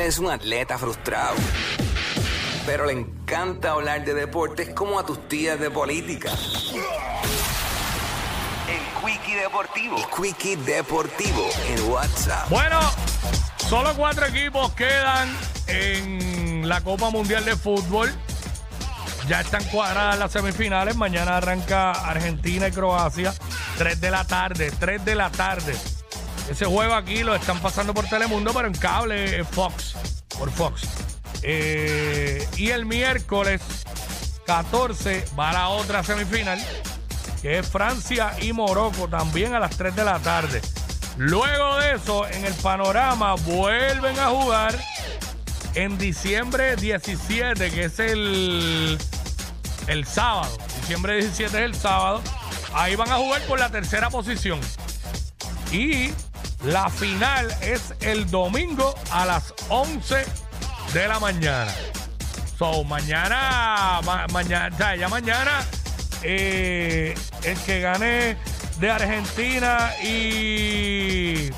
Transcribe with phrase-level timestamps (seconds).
[0.00, 1.34] Él es un atleta frustrado,
[2.64, 6.30] pero le encanta hablar de deportes como a tus tías de política.
[8.66, 9.98] El Quickie Deportivo.
[9.98, 12.48] El Quickie Deportivo en WhatsApp.
[12.48, 12.80] Bueno,
[13.58, 15.28] solo cuatro equipos quedan
[15.66, 18.10] en la Copa Mundial de Fútbol.
[19.28, 20.96] Ya están cuadradas las semifinales.
[20.96, 23.34] Mañana arranca Argentina y Croacia.
[23.76, 25.76] 3 de la tarde, 3 de la tarde.
[26.50, 29.94] Ese juego aquí lo están pasando por Telemundo, pero en cable eh, Fox,
[30.36, 30.82] por Fox.
[31.42, 33.62] Eh, y el miércoles
[34.46, 36.58] 14 va la otra semifinal,
[37.40, 40.60] que es Francia y Morocco, también a las 3 de la tarde.
[41.16, 44.76] Luego de eso, en el panorama, vuelven a jugar
[45.74, 48.98] en diciembre 17, que es el,
[49.86, 50.50] el sábado.
[50.80, 52.20] Diciembre 17 es el sábado.
[52.74, 54.58] Ahí van a jugar por la tercera posición.
[55.70, 56.10] Y
[56.64, 60.24] la final es el domingo a las 11
[60.92, 61.72] de la mañana.
[62.58, 65.64] So, mañana, ma- mañana, ya mañana,
[66.22, 67.14] eh,
[67.44, 68.36] el que gane
[68.78, 71.50] de Argentina y,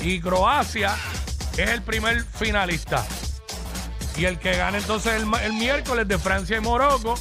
[0.00, 0.96] y Croacia
[1.56, 3.04] es el primer finalista.
[4.16, 7.14] Y el que gane entonces el, el miércoles de Francia y Morocco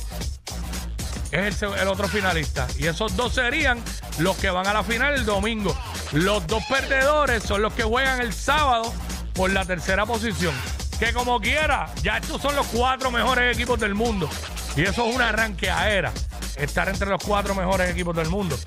[1.32, 2.68] es el, otro finalista.
[2.78, 3.84] Y esos dos serían
[4.20, 5.78] los que van a la final el domingo.
[6.12, 8.94] Los dos perdedores son los que juegan el sábado
[9.34, 10.54] por la tercera posición.
[11.00, 14.30] Que como quiera, ya estos son los cuatro mejores equipos del mundo.
[14.76, 16.12] Y eso es una ranqueadera.
[16.56, 18.58] Estar entre los cuatro mejores equipos del mundo.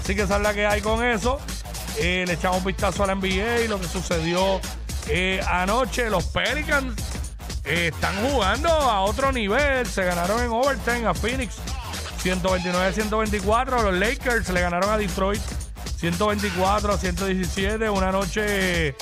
[0.00, 1.38] Así que esa es la que hay con eso.
[1.98, 4.60] Eh, le echamos un vistazo a la NBA y lo que sucedió
[5.08, 6.10] eh, anoche.
[6.10, 6.94] Los Pelicans
[7.64, 9.86] eh, están jugando a otro nivel.
[9.86, 11.56] Se ganaron en overtime a Phoenix
[12.26, 13.82] 129-124.
[13.82, 15.40] Los Lakers le ganaron a Detroit
[15.98, 17.88] 124 a 117.
[17.88, 18.94] Una noche de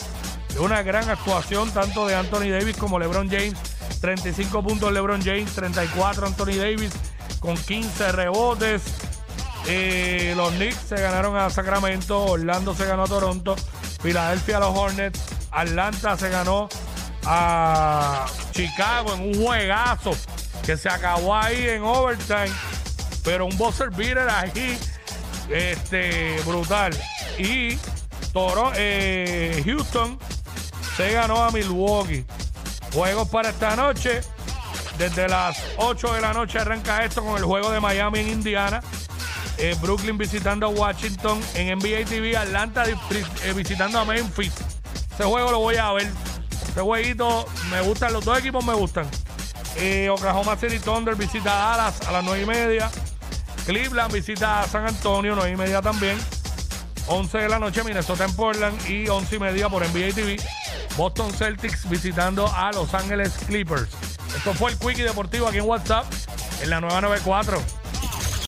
[0.59, 3.59] una gran actuación tanto de Anthony Davis como LeBron James.
[4.01, 6.93] 35 puntos LeBron James, 34 Anthony Davis
[7.41, 8.83] con 15 rebotes.
[9.67, 13.57] Eh, los Knicks se ganaron a Sacramento, Orlando se ganó a Toronto,
[14.03, 15.19] Filadelfia a los Hornets,
[15.51, 16.69] Atlanta se ganó
[17.25, 20.11] a Chicago en un juegazo
[20.67, 22.53] que se acabó ahí en overtime,
[23.25, 24.79] pero un buzzer beater ahí,
[25.49, 26.93] este, brutal.
[27.39, 27.77] Y
[28.33, 30.19] Toro, eh, Houston
[30.97, 32.25] se ganó a Milwaukee.
[32.93, 34.21] Juegos para esta noche.
[34.99, 38.81] Desde las 8 de la noche arranca esto con el juego de Miami en Indiana.
[39.59, 41.41] Eh, Brooklyn visitando a Washington.
[41.55, 44.53] En NBA TV, Atlanta eh, visitando a Memphis.
[45.13, 46.11] Ese juego lo voy a ver.
[46.51, 49.09] Este jueguito me gustan, los dos equipos me gustan.
[50.11, 52.91] Oklahoma City Thunder visita a Dallas a las 9 y media.
[53.67, 56.19] Cleveland visita a San Antonio, 9 y media también.
[57.07, 60.37] 11 de la noche, Minnesota en Portland y 11 y media por NBA TV.
[60.97, 63.89] Boston Celtics visitando a Los Ángeles Clippers.
[64.37, 66.07] Esto fue el Quickie Deportivo aquí en WhatsApp
[66.63, 67.84] en la nueva 94.